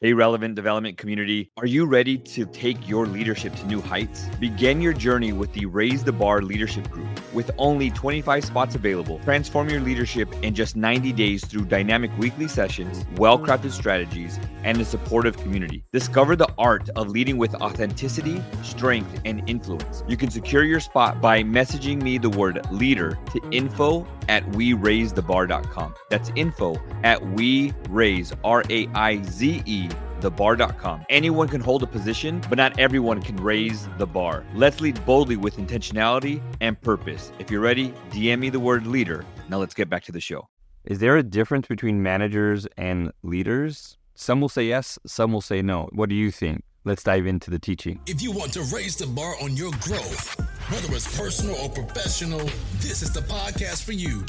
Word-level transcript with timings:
Hey, 0.00 0.12
relevant 0.12 0.54
development 0.54 0.96
community, 0.96 1.50
are 1.56 1.66
you 1.66 1.84
ready 1.84 2.16
to 2.18 2.46
take 2.46 2.88
your 2.88 3.04
leadership 3.04 3.52
to 3.56 3.66
new 3.66 3.80
heights? 3.80 4.26
Begin 4.38 4.80
your 4.80 4.92
journey 4.92 5.32
with 5.32 5.52
the 5.54 5.66
Raize 5.66 6.04
the 6.04 6.12
Bar 6.12 6.40
Leadership 6.42 6.88
Group. 6.88 7.08
With 7.34 7.50
only 7.58 7.90
25 7.90 8.44
spots 8.44 8.76
available, 8.76 9.18
transform 9.24 9.68
your 9.68 9.80
leadership 9.80 10.32
in 10.44 10.54
just 10.54 10.76
90 10.76 11.12
days 11.14 11.44
through 11.44 11.64
dynamic 11.64 12.16
weekly 12.16 12.46
sessions, 12.46 13.04
well 13.16 13.40
crafted 13.40 13.72
strategies, 13.72 14.38
and 14.68 14.78
a 14.82 14.84
supportive 14.84 15.34
community. 15.38 15.82
Discover 15.94 16.36
the 16.36 16.52
art 16.58 16.90
of 16.94 17.08
leading 17.08 17.38
with 17.38 17.54
authenticity, 17.54 18.42
strength, 18.62 19.18
and 19.24 19.42
influence. 19.48 20.04
You 20.06 20.18
can 20.18 20.30
secure 20.30 20.62
your 20.62 20.78
spot 20.78 21.22
by 21.22 21.42
messaging 21.42 22.02
me 22.02 22.18
the 22.18 22.28
word 22.28 22.60
leader 22.70 23.18
to 23.32 23.40
info 23.50 24.06
at 24.28 24.44
weraizethebar.com. 24.50 25.94
That's 26.10 26.30
info 26.36 26.76
at 27.02 27.26
we 27.30 27.72
raise, 27.88 28.34
R 28.44 28.62
A 28.68 28.86
I 28.88 29.22
Z 29.22 29.62
E 29.64 29.88
the 30.20 30.30
thebar.com. 30.30 31.06
Anyone 31.08 31.48
can 31.48 31.60
hold 31.60 31.82
a 31.84 31.86
position, 31.86 32.42
but 32.48 32.58
not 32.58 32.78
everyone 32.78 33.22
can 33.22 33.36
raise 33.36 33.88
the 33.98 34.06
bar. 34.06 34.44
Let's 34.52 34.80
lead 34.80 35.02
boldly 35.06 35.36
with 35.36 35.56
intentionality 35.56 36.42
and 36.60 36.78
purpose. 36.82 37.30
If 37.38 37.52
you're 37.52 37.60
ready, 37.60 37.94
DM 38.10 38.40
me 38.40 38.50
the 38.50 38.60
word 38.60 38.86
leader. 38.86 39.24
Now 39.48 39.58
let's 39.58 39.74
get 39.74 39.88
back 39.88 40.02
to 40.04 40.12
the 40.12 40.20
show. 40.20 40.48
Is 40.84 40.98
there 40.98 41.16
a 41.16 41.22
difference 41.22 41.68
between 41.68 42.02
managers 42.02 42.66
and 42.76 43.12
leaders? 43.22 43.96
Some 44.20 44.40
will 44.40 44.48
say 44.48 44.64
yes, 44.64 44.98
some 45.06 45.32
will 45.32 45.40
say 45.40 45.62
no. 45.62 45.88
What 45.92 46.08
do 46.08 46.16
you 46.16 46.32
think? 46.32 46.64
Let's 46.84 47.04
dive 47.04 47.24
into 47.24 47.52
the 47.52 47.58
teaching. 47.60 48.00
If 48.08 48.20
you 48.20 48.32
want 48.32 48.52
to 48.54 48.62
raise 48.62 48.96
the 48.96 49.06
bar 49.06 49.36
on 49.40 49.56
your 49.56 49.70
growth, 49.80 50.34
whether 50.72 50.92
it's 50.92 51.16
personal 51.16 51.54
or 51.54 51.68
professional, 51.68 52.40
this 52.80 53.00
is 53.00 53.12
the 53.12 53.20
podcast 53.20 53.84
for 53.84 53.92
you. 53.92 54.26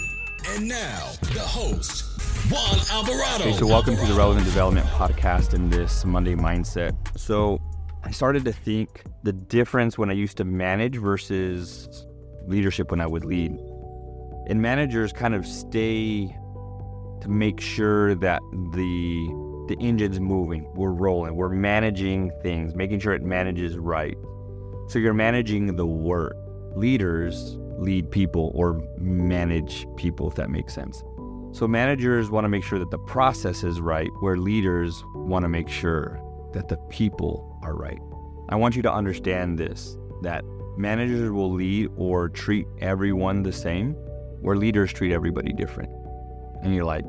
And 0.49 0.67
now, 0.67 1.09
the 1.34 1.39
host, 1.39 2.03
Juan 2.52 2.77
Alvarado. 2.91 3.45
Okay, 3.45 3.53
so 3.53 3.65
welcome 3.65 3.95
to 3.95 4.05
the 4.05 4.13
Relevant 4.13 4.45
Development 4.45 4.85
Podcast 4.85 5.55
in 5.55 5.71
this 5.71 6.05
Monday 6.05 6.35
Mindset. 6.35 6.95
So 7.17 7.59
I 8.03 8.12
started 8.12 8.45
to 8.45 8.53
think 8.53 9.01
the 9.23 9.34
difference 9.34 9.98
when 9.98 10.12
I 10.12 10.13
used 10.13 10.37
to 10.37 10.46
manage 10.46 10.98
versus 10.98 12.05
leadership 12.46 12.91
when 12.91 13.01
I 13.01 13.07
would 13.07 13.26
lead. 13.26 13.53
And 14.46 14.62
managers 14.62 15.12
kind 15.12 15.34
of 15.34 15.48
stay 15.48 16.27
to 17.21 17.27
make 17.27 17.59
sure 17.59 18.13
that 18.13 18.40
the 18.74 19.49
the 19.70 19.77
engine's 19.79 20.20
moving, 20.20 20.67
we're 20.73 20.91
rolling, 20.91 21.35
we're 21.35 21.48
managing 21.48 22.31
things, 22.41 22.75
making 22.75 22.99
sure 22.99 23.13
it 23.13 23.21
manages 23.21 23.77
right. 23.77 24.17
So 24.87 24.98
you're 24.98 25.13
managing 25.13 25.75
the 25.75 25.85
work. 25.85 26.35
Leaders 26.75 27.55
lead 27.77 28.09
people 28.12 28.51
or 28.55 28.81
manage 28.97 29.85
people, 29.95 30.27
if 30.27 30.35
that 30.35 30.49
makes 30.49 30.73
sense. 30.73 31.03
So 31.51 31.67
managers 31.67 32.29
want 32.31 32.45
to 32.45 32.49
make 32.49 32.63
sure 32.63 32.79
that 32.79 32.90
the 32.90 32.97
process 32.97 33.63
is 33.63 33.79
right, 33.79 34.09
where 34.21 34.37
leaders 34.37 35.03
want 35.15 35.43
to 35.43 35.49
make 35.49 35.70
sure 35.70 36.20
that 36.53 36.67
the 36.67 36.77
people 36.90 37.59
are 37.63 37.75
right. 37.75 37.99
I 38.49 38.55
want 38.55 38.75
you 38.75 38.81
to 38.81 38.91
understand 38.91 39.57
this 39.57 39.95
that 40.23 40.43
managers 40.77 41.29
will 41.31 41.53
lead 41.53 41.90
or 41.95 42.27
treat 42.29 42.65
everyone 42.81 43.43
the 43.43 43.53
same, 43.53 43.93
where 44.41 44.55
leaders 44.55 44.91
treat 44.91 45.12
everybody 45.12 45.53
different. 45.53 45.91
And 46.63 46.73
you're 46.75 46.85
like, 46.85 47.05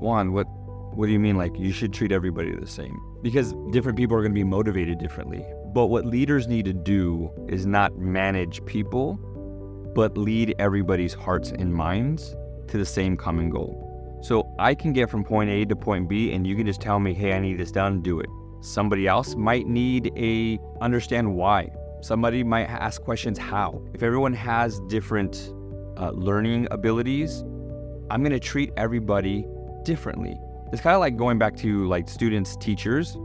Juan, 0.00 0.32
what 0.32 0.46
what 0.94 1.06
do 1.06 1.12
you 1.12 1.18
mean 1.18 1.36
like 1.36 1.58
you 1.58 1.72
should 1.72 1.92
treat 1.92 2.12
everybody 2.12 2.54
the 2.54 2.66
same? 2.66 3.00
Because 3.22 3.54
different 3.70 3.96
people 3.96 4.16
are 4.16 4.20
going 4.20 4.32
to 4.32 4.38
be 4.38 4.44
motivated 4.44 4.98
differently. 4.98 5.44
But 5.72 5.86
what 5.86 6.04
leaders 6.04 6.48
need 6.48 6.64
to 6.64 6.72
do 6.72 7.30
is 7.48 7.66
not 7.66 7.96
manage 7.98 8.64
people, 8.64 9.14
but 9.94 10.16
lead 10.16 10.54
everybody's 10.58 11.14
hearts 11.14 11.50
and 11.50 11.72
minds 11.72 12.34
to 12.68 12.78
the 12.78 12.86
same 12.86 13.16
common 13.16 13.50
goal. 13.50 13.84
So 14.22 14.52
I 14.58 14.74
can 14.74 14.92
get 14.92 15.08
from 15.08 15.24
point 15.24 15.50
A 15.50 15.64
to 15.66 15.76
point 15.76 16.08
B 16.08 16.32
and 16.32 16.46
you 16.46 16.56
can 16.56 16.66
just 16.66 16.80
tell 16.80 16.98
me, 16.98 17.14
"Hey, 17.14 17.32
I 17.32 17.38
need 17.38 17.58
this 17.58 17.70
done, 17.70 18.00
do 18.02 18.18
it." 18.20 18.28
Somebody 18.60 19.06
else 19.06 19.36
might 19.36 19.66
need 19.66 20.12
a 20.16 20.58
understand 20.80 21.32
why. 21.34 21.70
Somebody 22.00 22.42
might 22.42 22.64
ask 22.64 23.02
questions 23.02 23.38
how. 23.38 23.82
If 23.94 24.02
everyone 24.02 24.32
has 24.34 24.80
different 24.88 25.52
uh, 25.96 26.10
learning 26.10 26.68
abilities, 26.70 27.44
I'm 28.10 28.22
going 28.22 28.32
to 28.32 28.40
treat 28.40 28.72
everybody 28.76 29.46
differently. 29.84 30.40
It's 30.70 30.82
kind 30.82 30.94
of 30.94 31.00
like 31.00 31.16
going 31.16 31.38
back 31.38 31.56
to 31.58 31.86
like 31.86 32.08
students, 32.08 32.54
teachers. 32.56 33.16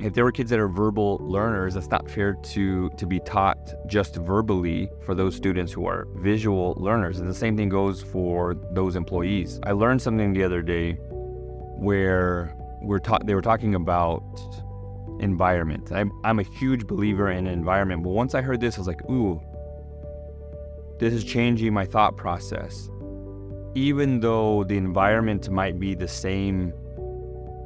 If 0.00 0.12
there 0.12 0.24
were 0.24 0.32
kids 0.32 0.50
that 0.50 0.58
are 0.58 0.66
verbal 0.66 1.18
learners, 1.20 1.76
it's 1.76 1.88
not 1.88 2.10
fair 2.10 2.34
to 2.34 2.90
to 2.90 3.06
be 3.06 3.20
taught 3.20 3.74
just 3.86 4.16
verbally 4.16 4.90
for 5.04 5.14
those 5.14 5.36
students 5.36 5.72
who 5.72 5.86
are 5.86 6.08
visual 6.16 6.74
learners. 6.76 7.20
And 7.20 7.30
the 7.30 7.34
same 7.34 7.56
thing 7.56 7.68
goes 7.68 8.02
for 8.02 8.54
those 8.72 8.96
employees. 8.96 9.60
I 9.62 9.70
learned 9.70 10.02
something 10.02 10.32
the 10.32 10.42
other 10.42 10.62
day 10.62 10.94
where 11.78 12.56
we're 12.82 12.98
ta- 12.98 13.20
they 13.24 13.36
were 13.36 13.42
talking 13.42 13.76
about 13.76 14.24
environment. 15.20 15.92
I'm, 15.92 16.10
I'm 16.24 16.40
a 16.40 16.42
huge 16.42 16.88
believer 16.88 17.30
in 17.30 17.46
environment, 17.46 18.02
but 18.02 18.10
once 18.10 18.34
I 18.34 18.42
heard 18.42 18.60
this, 18.60 18.76
I 18.76 18.80
was 18.80 18.88
like, 18.88 19.08
ooh, 19.08 19.40
this 20.98 21.14
is 21.14 21.22
changing 21.22 21.72
my 21.72 21.86
thought 21.86 22.16
process 22.16 22.88
even 23.74 24.20
though 24.20 24.64
the 24.64 24.76
environment 24.76 25.50
might 25.50 25.78
be 25.78 25.94
the 25.94 26.08
same 26.08 26.72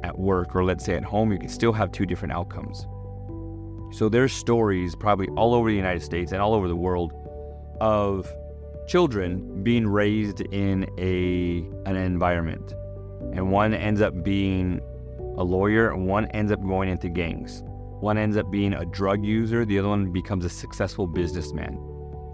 at 0.03 0.17
work 0.17 0.55
or 0.55 0.63
let's 0.63 0.85
say 0.85 0.95
at 0.95 1.03
home, 1.03 1.31
you 1.31 1.39
can 1.39 1.49
still 1.49 1.73
have 1.73 1.91
two 1.91 2.05
different 2.05 2.33
outcomes. 2.33 2.87
So 3.91 4.09
there's 4.09 4.33
stories 4.33 4.95
probably 4.95 5.27
all 5.29 5.53
over 5.53 5.69
the 5.69 5.75
United 5.75 6.01
States 6.01 6.31
and 6.31 6.41
all 6.41 6.53
over 6.53 6.67
the 6.67 6.75
world 6.75 7.13
of 7.81 8.31
children 8.87 9.63
being 9.63 9.87
raised 9.87 10.41
in 10.41 10.89
a 10.97 11.59
an 11.87 11.95
environment. 11.95 12.73
And 13.33 13.51
one 13.51 13.73
ends 13.73 14.01
up 14.01 14.23
being 14.23 14.79
a 15.37 15.43
lawyer 15.43 15.91
and 15.91 16.07
one 16.07 16.25
ends 16.27 16.51
up 16.51 16.61
going 16.61 16.89
into 16.89 17.09
gangs. 17.09 17.63
One 17.99 18.17
ends 18.17 18.37
up 18.37 18.49
being 18.49 18.73
a 18.73 18.85
drug 18.85 19.25
user, 19.25 19.65
the 19.65 19.77
other 19.77 19.89
one 19.89 20.11
becomes 20.11 20.45
a 20.45 20.49
successful 20.49 21.05
businessman. 21.05 21.77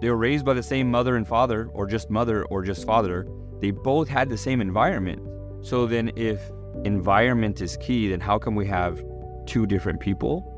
They 0.00 0.10
were 0.10 0.16
raised 0.16 0.44
by 0.44 0.54
the 0.54 0.62
same 0.62 0.90
mother 0.90 1.16
and 1.16 1.26
father, 1.26 1.68
or 1.72 1.86
just 1.86 2.10
mother 2.10 2.44
or 2.46 2.62
just 2.62 2.86
father, 2.86 3.26
they 3.60 3.70
both 3.70 4.08
had 4.08 4.28
the 4.28 4.38
same 4.38 4.60
environment. 4.60 5.22
So 5.62 5.86
then, 5.86 6.12
if 6.16 6.40
environment 6.84 7.60
is 7.60 7.76
key, 7.78 8.08
then 8.10 8.20
how 8.20 8.38
come 8.38 8.54
we 8.54 8.66
have 8.66 9.02
two 9.46 9.66
different 9.66 10.00
people 10.00 10.52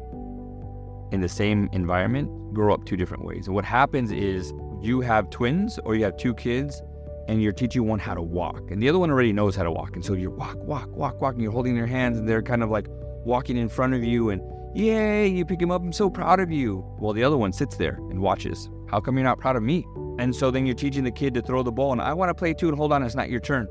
in 1.12 1.20
the 1.20 1.28
same 1.28 1.69
environment 1.72 2.31
grow 2.53 2.75
up 2.75 2.84
two 2.84 2.97
different 2.97 3.25
ways? 3.25 3.47
And 3.47 3.54
what 3.54 3.64
happens 3.64 4.10
is 4.10 4.53
you 4.82 5.00
have 5.00 5.31
twins 5.31 5.78
or 5.84 5.94
you 5.94 6.04
have 6.04 6.16
two 6.16 6.34
kids 6.34 6.82
and 7.28 7.42
you're 7.42 7.53
teaching 7.53 7.86
one 7.86 7.98
how 7.98 8.14
to 8.14 8.22
walk, 8.22 8.70
and 8.70 8.82
the 8.82 8.88
other 8.88 8.98
one 8.98 9.10
already 9.10 9.32
knows 9.34 9.54
how 9.54 9.62
to 9.62 9.70
walk. 9.70 9.97
And 9.97 10.04
so 10.04 10.15
you're 10.15 10.30
walk, 10.30 10.56
walk, 10.56 10.88
walk, 10.97 11.20
walk, 11.20 11.34
and 11.34 11.42
you're 11.42 11.53
holding 11.53 11.75
their 11.75 11.86
hands, 11.86 12.19
and 12.19 12.26
they're 12.26 12.42
kind 12.42 12.62
of 12.62 12.70
like 12.70 12.86
walking 13.25 13.59
in 13.59 13.69
front 13.69 13.92
of 13.92 14.03
you, 14.03 14.30
and 14.30 14.41
yay, 14.75 15.26
you 15.28 15.44
pick 15.44 15.60
him 15.60 15.70
up, 15.70 15.82
I'm 15.82 15.92
so 15.92 16.09
proud 16.09 16.41
of 16.41 16.50
you. 16.50 16.84
Well, 16.98 17.12
the 17.12 17.22
other 17.22 17.36
one 17.36 17.53
sits 17.53 17.76
there 17.76 17.98
and 18.10 18.20
watches. 18.20 18.70
How 18.88 19.00
come 19.00 19.16
you're 19.16 19.25
not 19.25 19.38
proud 19.38 19.56
of 19.56 19.62
me? 19.62 19.84
And 20.18 20.34
so 20.34 20.50
then 20.50 20.66
you're 20.66 20.74
teaching 20.74 21.04
the 21.04 21.10
kid 21.10 21.34
to 21.34 21.42
throw 21.42 21.62
the 21.62 21.72
ball, 21.72 21.92
and 21.92 22.00
I 22.00 22.12
want 22.12 22.30
to 22.30 22.34
play 22.34 22.54
too, 22.54 22.68
and 22.68 22.76
hold 22.76 22.92
on, 22.92 23.02
it's 23.02 23.14
not 23.14 23.30
your 23.30 23.40
turn. 23.40 23.66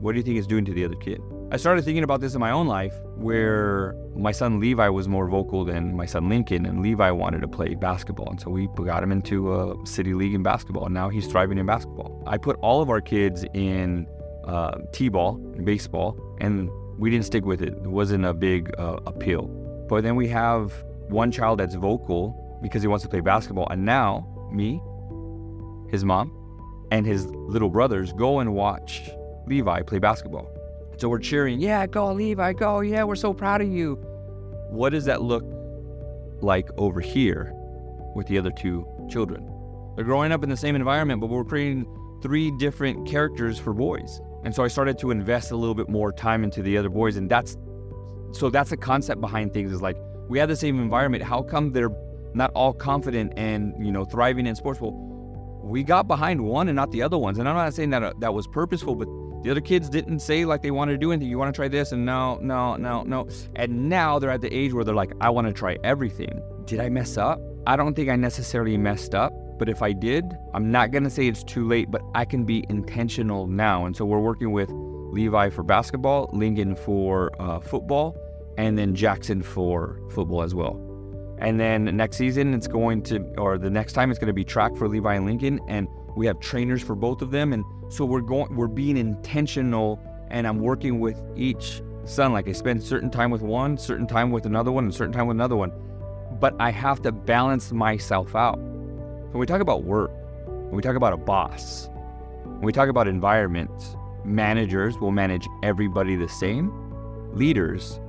What 0.00 0.12
do 0.12 0.18
you 0.18 0.22
think 0.22 0.38
it's 0.38 0.46
doing 0.46 0.64
to 0.64 0.72
the 0.72 0.84
other 0.84 0.94
kid? 0.94 1.20
I 1.50 1.56
started 1.56 1.84
thinking 1.84 2.04
about 2.04 2.20
this 2.20 2.34
in 2.34 2.40
my 2.40 2.50
own 2.50 2.68
life 2.68 2.94
where 3.16 3.96
my 4.14 4.32
son 4.32 4.60
Levi 4.60 4.88
was 4.88 5.08
more 5.08 5.28
vocal 5.28 5.64
than 5.64 5.96
my 5.96 6.06
son 6.06 6.28
Lincoln, 6.28 6.66
and 6.66 6.82
Levi 6.82 7.10
wanted 7.10 7.40
to 7.40 7.48
play 7.48 7.74
basketball. 7.74 8.28
And 8.30 8.40
so 8.40 8.50
we 8.50 8.68
got 8.84 9.02
him 9.02 9.10
into 9.10 9.54
a 9.54 9.86
city 9.86 10.14
league 10.14 10.34
in 10.34 10.42
basketball, 10.42 10.84
and 10.84 10.94
now 10.94 11.08
he's 11.08 11.26
thriving 11.26 11.58
in 11.58 11.66
basketball. 11.66 12.22
I 12.26 12.36
put 12.36 12.56
all 12.60 12.80
of 12.80 12.90
our 12.90 13.00
kids 13.00 13.44
in 13.54 14.06
uh, 14.44 14.78
t 14.92 15.08
ball 15.08 15.36
and 15.56 15.64
baseball, 15.64 16.16
and 16.40 16.70
we 16.98 17.10
didn't 17.10 17.24
stick 17.24 17.44
with 17.44 17.62
it. 17.62 17.70
It 17.70 17.86
wasn't 17.86 18.24
a 18.24 18.34
big 18.34 18.70
uh, 18.78 19.00
appeal. 19.06 19.46
But 19.88 20.02
then 20.04 20.16
we 20.16 20.28
have 20.28 20.72
one 21.08 21.32
child 21.32 21.60
that's 21.60 21.74
vocal 21.74 22.58
because 22.62 22.82
he 22.82 22.88
wants 22.88 23.02
to 23.04 23.08
play 23.08 23.20
basketball, 23.20 23.68
and 23.70 23.84
now 23.84 24.28
me, 24.52 24.82
his 25.90 26.04
mom, 26.04 26.32
and 26.90 27.06
his 27.06 27.26
little 27.26 27.70
brothers 27.70 28.12
go 28.12 28.40
and 28.40 28.54
watch 28.54 29.10
Levi 29.46 29.82
play 29.82 29.98
basketball. 29.98 30.50
So 30.96 31.08
we're 31.08 31.20
cheering, 31.20 31.60
yeah, 31.60 31.86
go 31.86 32.12
Levi, 32.12 32.52
go, 32.54 32.80
yeah, 32.80 33.04
we're 33.04 33.16
so 33.16 33.32
proud 33.32 33.60
of 33.60 33.68
you. 33.68 33.94
What 34.70 34.90
does 34.90 35.04
that 35.04 35.22
look 35.22 35.44
like 36.40 36.68
over 36.76 37.00
here 37.00 37.52
with 38.14 38.26
the 38.26 38.38
other 38.38 38.50
two 38.50 38.86
children? 39.08 39.48
They're 39.94 40.04
growing 40.04 40.32
up 40.32 40.42
in 40.42 40.48
the 40.50 40.56
same 40.56 40.76
environment, 40.76 41.20
but 41.20 41.28
we're 41.28 41.44
creating 41.44 41.86
three 42.22 42.50
different 42.58 43.06
characters 43.06 43.58
for 43.58 43.72
boys. 43.72 44.20
And 44.44 44.54
so 44.54 44.64
I 44.64 44.68
started 44.68 44.98
to 45.00 45.10
invest 45.10 45.50
a 45.50 45.56
little 45.56 45.74
bit 45.74 45.88
more 45.88 46.12
time 46.12 46.44
into 46.44 46.62
the 46.62 46.76
other 46.76 46.88
boys. 46.88 47.16
And 47.16 47.30
that's 47.30 47.56
so 48.32 48.50
that's 48.50 48.70
the 48.70 48.76
concept 48.76 49.20
behind 49.20 49.52
things 49.52 49.72
is 49.72 49.80
like 49.80 49.96
we 50.28 50.38
have 50.38 50.48
the 50.48 50.56
same 50.56 50.80
environment. 50.80 51.22
How 51.22 51.42
come 51.42 51.72
they're 51.72 51.90
not 52.34 52.50
all 52.52 52.72
confident 52.72 53.32
and 53.36 53.74
you 53.84 53.90
know 53.90 54.04
thriving 54.04 54.46
in 54.46 54.54
sports? 54.54 54.80
Well, 54.80 54.92
we 55.68 55.82
got 55.82 56.08
behind 56.08 56.40
one 56.40 56.68
and 56.68 56.76
not 56.76 56.90
the 56.90 57.02
other 57.02 57.18
ones. 57.18 57.38
And 57.38 57.48
I'm 57.48 57.54
not 57.54 57.74
saying 57.74 57.90
that 57.90 58.02
uh, 58.02 58.12
that 58.18 58.34
was 58.34 58.46
purposeful, 58.46 58.94
but 58.94 59.08
the 59.44 59.50
other 59.50 59.60
kids 59.60 59.88
didn't 59.88 60.20
say 60.20 60.44
like 60.44 60.62
they 60.62 60.70
wanted 60.70 60.92
to 60.92 60.98
do 60.98 61.12
anything. 61.12 61.28
You 61.30 61.38
want 61.38 61.54
to 61.54 61.56
try 61.58 61.68
this? 61.68 61.92
And 61.92 62.04
no, 62.04 62.38
no, 62.42 62.76
no, 62.76 63.02
no. 63.02 63.28
And 63.56 63.88
now 63.88 64.18
they're 64.18 64.30
at 64.30 64.40
the 64.40 64.52
age 64.52 64.72
where 64.72 64.84
they're 64.84 64.94
like, 64.94 65.12
I 65.20 65.30
want 65.30 65.46
to 65.46 65.52
try 65.52 65.76
everything. 65.84 66.42
Did 66.64 66.80
I 66.80 66.88
mess 66.88 67.16
up? 67.16 67.40
I 67.66 67.76
don't 67.76 67.94
think 67.94 68.08
I 68.08 68.16
necessarily 68.16 68.76
messed 68.76 69.14
up. 69.14 69.32
But 69.58 69.68
if 69.68 69.82
I 69.82 69.92
did, 69.92 70.24
I'm 70.54 70.70
not 70.70 70.90
going 70.92 71.04
to 71.04 71.10
say 71.10 71.26
it's 71.26 71.44
too 71.44 71.66
late, 71.66 71.90
but 71.90 72.00
I 72.14 72.24
can 72.24 72.44
be 72.44 72.64
intentional 72.68 73.46
now. 73.46 73.86
And 73.86 73.96
so 73.96 74.04
we're 74.04 74.20
working 74.20 74.52
with 74.52 74.70
Levi 74.70 75.50
for 75.50 75.62
basketball, 75.64 76.30
Lincoln 76.32 76.76
for 76.76 77.30
uh, 77.40 77.60
football. 77.60 78.16
and 78.58 78.76
then 78.76 78.94
Jackson 78.94 79.42
for 79.42 80.00
football 80.10 80.42
as 80.42 80.54
well. 80.54 80.87
And 81.40 81.58
then 81.58 81.84
next 81.96 82.16
season, 82.16 82.52
it's 82.54 82.66
going 82.66 83.02
to, 83.04 83.20
or 83.38 83.58
the 83.58 83.70
next 83.70 83.92
time, 83.92 84.10
it's 84.10 84.18
going 84.18 84.28
to 84.28 84.32
be 84.32 84.44
track 84.44 84.76
for 84.76 84.88
Levi 84.88 85.14
and 85.14 85.24
Lincoln, 85.24 85.60
and 85.68 85.86
we 86.16 86.26
have 86.26 86.40
trainers 86.40 86.82
for 86.82 86.96
both 86.96 87.22
of 87.22 87.30
them. 87.30 87.52
And 87.52 87.64
so 87.88 88.04
we're 88.04 88.20
going, 88.20 88.54
we're 88.56 88.66
being 88.66 88.96
intentional, 88.96 90.00
and 90.30 90.46
I'm 90.46 90.58
working 90.58 90.98
with 90.98 91.20
each 91.36 91.80
son. 92.04 92.32
Like 92.32 92.48
I 92.48 92.52
spend 92.52 92.82
certain 92.82 93.10
time 93.10 93.30
with 93.30 93.42
one, 93.42 93.78
certain 93.78 94.06
time 94.06 94.30
with 94.30 94.46
another 94.46 94.72
one, 94.72 94.84
and 94.84 94.94
certain 94.94 95.12
time 95.12 95.28
with 95.28 95.36
another 95.36 95.56
one. 95.56 95.72
But 96.40 96.54
I 96.58 96.70
have 96.70 97.02
to 97.02 97.12
balance 97.12 97.72
myself 97.72 98.34
out. 98.34 98.58
When 98.58 99.38
we 99.38 99.46
talk 99.46 99.60
about 99.60 99.84
work, 99.84 100.10
when 100.46 100.74
we 100.74 100.82
talk 100.82 100.96
about 100.96 101.12
a 101.12 101.16
boss, 101.16 101.88
when 102.44 102.62
we 102.62 102.72
talk 102.72 102.88
about 102.88 103.06
environments, 103.06 103.96
managers 104.24 104.98
will 104.98 105.12
manage 105.12 105.46
everybody 105.62 106.16
the 106.16 106.28
same. 106.28 106.72
Leaders 107.32 108.00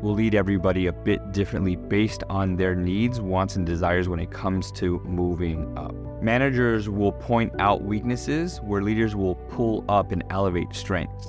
will 0.00 0.14
lead 0.14 0.34
everybody 0.34 0.86
a 0.86 0.92
bit 0.92 1.32
differently 1.32 1.76
based 1.76 2.22
on 2.30 2.56
their 2.56 2.74
needs, 2.74 3.20
wants, 3.20 3.56
and 3.56 3.66
desires 3.66 4.08
when 4.08 4.20
it 4.20 4.30
comes 4.30 4.70
to 4.72 5.00
moving 5.00 5.76
up. 5.76 5.94
Managers 6.22 6.88
will 6.88 7.12
point 7.12 7.52
out 7.58 7.82
weaknesses 7.82 8.58
where 8.58 8.82
leaders 8.82 9.16
will 9.16 9.34
pull 9.50 9.84
up 9.88 10.12
and 10.12 10.22
elevate 10.30 10.74
strengths. 10.74 11.26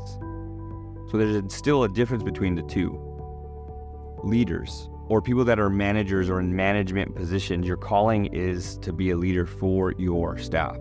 So 1.10 1.18
there's 1.18 1.54
still 1.54 1.84
a 1.84 1.90
difference 1.90 2.24
between 2.24 2.56
the 2.56 2.62
two. 2.64 3.00
Leaders 4.24 4.90
or 5.08 5.22
people 5.22 5.44
that 5.44 5.60
are 5.60 5.70
managers 5.70 6.30
or 6.30 6.40
in 6.40 6.56
management 6.56 7.16
positions, 7.16 7.66
your 7.66 7.78
calling 7.78 8.28
is 8.28 8.78
to 8.78 8.94
be 8.94 9.10
a 9.10 9.18
leader 9.18 9.46
for 9.46 9.94
your 9.98 10.38
staff. 10.38 10.78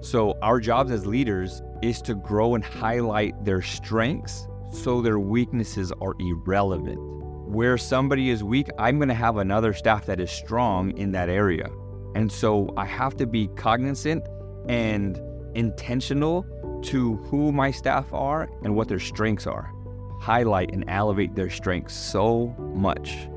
So 0.00 0.38
our 0.42 0.60
jobs 0.60 0.92
as 0.92 1.06
leaders 1.06 1.60
is 1.82 2.00
to 2.02 2.14
grow 2.14 2.54
and 2.54 2.62
highlight 2.62 3.44
their 3.44 3.62
strengths 3.62 4.46
so 4.70 5.00
their 5.00 5.18
weaknesses 5.18 5.92
are 6.00 6.14
irrelevant 6.20 7.23
where 7.54 7.78
somebody 7.78 8.30
is 8.30 8.42
weak, 8.42 8.68
I'm 8.78 8.98
going 8.98 9.08
to 9.08 9.14
have 9.14 9.36
another 9.36 9.72
staff 9.72 10.06
that 10.06 10.20
is 10.20 10.30
strong 10.30 10.96
in 10.98 11.12
that 11.12 11.28
area. 11.28 11.70
And 12.14 12.30
so 12.30 12.72
I 12.76 12.84
have 12.84 13.16
to 13.16 13.26
be 13.26 13.48
cognizant 13.56 14.26
and 14.68 15.20
intentional 15.54 16.44
to 16.84 17.16
who 17.16 17.52
my 17.52 17.70
staff 17.70 18.12
are 18.12 18.48
and 18.62 18.74
what 18.74 18.88
their 18.88 18.98
strengths 18.98 19.46
are. 19.46 19.72
Highlight 20.20 20.72
and 20.72 20.84
elevate 20.88 21.34
their 21.34 21.50
strengths 21.50 21.94
so 21.94 22.54
much 22.58 23.28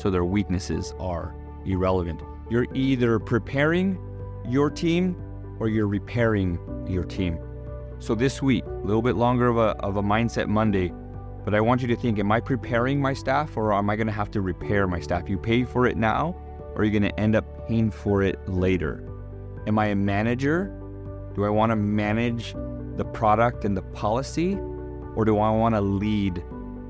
so 0.00 0.10
their 0.10 0.24
weaknesses 0.24 0.94
are 0.98 1.34
irrelevant. 1.66 2.22
You're 2.48 2.66
either 2.74 3.18
preparing 3.18 3.98
your 4.48 4.70
team 4.70 5.16
or 5.58 5.68
you're 5.68 5.86
repairing 5.86 6.58
your 6.88 7.04
team. 7.04 7.38
So 7.98 8.14
this 8.14 8.40
week, 8.40 8.64
a 8.64 8.86
little 8.86 9.02
bit 9.02 9.16
longer 9.16 9.48
of 9.48 9.58
a, 9.58 9.76
of 9.80 9.96
a 9.98 10.02
Mindset 10.02 10.48
Monday, 10.48 10.90
but 11.44 11.54
I 11.54 11.60
want 11.60 11.82
you 11.82 11.88
to 11.88 11.96
think 11.96 12.18
Am 12.18 12.30
I 12.30 12.40
preparing 12.40 13.00
my 13.00 13.14
staff 13.14 13.56
or 13.56 13.72
am 13.72 13.90
I 13.90 13.96
going 13.96 14.06
to 14.06 14.12
have 14.12 14.30
to 14.32 14.40
repair 14.40 14.86
my 14.86 15.00
staff? 15.00 15.28
You 15.28 15.38
pay 15.38 15.64
for 15.64 15.86
it 15.86 15.96
now 15.96 16.36
or 16.74 16.82
are 16.82 16.84
you 16.84 16.90
going 16.90 17.10
to 17.10 17.20
end 17.20 17.34
up 17.34 17.66
paying 17.68 17.90
for 17.90 18.22
it 18.22 18.38
later? 18.48 19.02
Am 19.66 19.78
I 19.78 19.86
a 19.86 19.94
manager? 19.94 20.76
Do 21.34 21.44
I 21.44 21.48
want 21.48 21.70
to 21.70 21.76
manage 21.76 22.54
the 22.96 23.04
product 23.04 23.64
and 23.64 23.76
the 23.76 23.82
policy 23.82 24.58
or 25.16 25.24
do 25.24 25.38
I 25.38 25.50
want 25.50 25.74
to 25.74 25.80
lead 25.80 26.42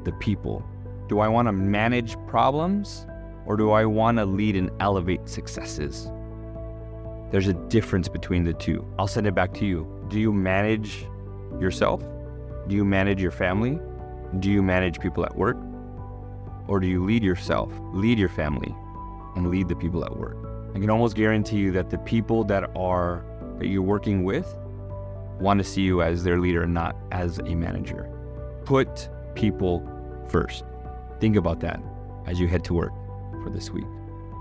the 0.04 0.12
people? 0.12 0.64
Do 1.08 1.20
I 1.20 1.28
want 1.28 1.48
to 1.48 1.52
manage 1.52 2.16
problems 2.26 3.06
or 3.46 3.56
do 3.56 3.70
I 3.70 3.84
want 3.84 4.18
to 4.18 4.24
lead 4.24 4.56
and 4.56 4.70
elevate 4.80 5.28
successes? 5.28 6.10
There's 7.30 7.46
a 7.46 7.54
difference 7.54 8.08
between 8.08 8.44
the 8.44 8.52
two. 8.52 8.84
I'll 8.98 9.06
send 9.06 9.26
it 9.26 9.34
back 9.34 9.54
to 9.54 9.66
you. 9.66 9.86
Do 10.08 10.18
you 10.18 10.32
manage 10.32 11.06
yourself? 11.60 12.02
Do 12.66 12.74
you 12.74 12.84
manage 12.84 13.22
your 13.22 13.30
family? 13.30 13.78
Do 14.38 14.50
you 14.50 14.62
manage 14.62 15.00
people 15.00 15.24
at 15.24 15.36
work? 15.36 15.56
Or 16.68 16.78
do 16.78 16.86
you 16.86 17.04
lead 17.04 17.24
yourself, 17.24 17.72
lead 17.92 18.18
your 18.18 18.28
family, 18.28 18.74
and 19.34 19.50
lead 19.50 19.68
the 19.68 19.74
people 19.74 20.04
at 20.04 20.16
work? 20.16 20.36
I 20.74 20.78
can 20.78 20.88
almost 20.88 21.16
guarantee 21.16 21.56
you 21.56 21.72
that 21.72 21.90
the 21.90 21.98
people 21.98 22.44
that 22.44 22.70
are 22.76 23.24
that 23.58 23.66
you're 23.66 23.82
working 23.82 24.24
with 24.24 24.56
want 25.40 25.58
to 25.58 25.64
see 25.64 25.82
you 25.82 26.02
as 26.02 26.22
their 26.22 26.38
leader, 26.38 26.66
not 26.66 26.96
as 27.10 27.38
a 27.38 27.54
manager. 27.54 28.08
Put 28.64 29.08
people 29.34 29.86
first. 30.28 30.64
Think 31.18 31.36
about 31.36 31.60
that 31.60 31.80
as 32.26 32.38
you 32.38 32.46
head 32.46 32.64
to 32.64 32.74
work 32.74 32.92
for 33.42 33.50
this 33.50 33.70
week. 33.70 33.86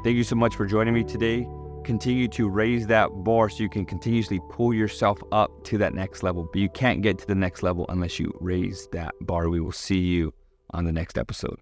Thank 0.04 0.16
you 0.16 0.24
so 0.24 0.36
much 0.36 0.56
for 0.56 0.66
joining 0.66 0.94
me 0.94 1.04
today. 1.04 1.48
Continue 1.90 2.28
to 2.28 2.48
raise 2.48 2.86
that 2.86 3.10
bar 3.24 3.50
so 3.50 3.64
you 3.64 3.68
can 3.68 3.84
continuously 3.84 4.40
pull 4.52 4.76
yourself 4.76 5.18
up 5.32 5.64
to 5.64 5.80
that 5.80 5.96
next 5.96 6.22
level. 6.22 6.48
But 6.54 6.62
you 6.62 6.70
can't 6.70 7.02
get 7.02 7.18
to 7.18 7.26
the 7.26 7.34
next 7.34 7.64
level 7.64 7.88
unless 7.90 8.20
you 8.20 8.32
raise 8.40 8.88
that 8.92 9.16
bar. 9.22 9.50
We 9.50 9.60
will 9.60 9.72
see 9.72 9.98
you 9.98 10.32
on 10.70 10.86
the 10.86 10.92
next 10.92 11.18
episode. 11.18 11.60